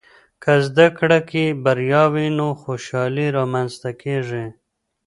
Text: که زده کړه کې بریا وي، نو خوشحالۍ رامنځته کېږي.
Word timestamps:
که 0.43 0.53
زده 0.67 0.87
کړه 0.97 1.19
کې 1.29 1.45
بریا 1.63 2.03
وي، 2.13 2.27
نو 2.37 2.47
خوشحالۍ 2.61 3.27
رامنځته 3.37 3.89
کېږي. 4.01 4.45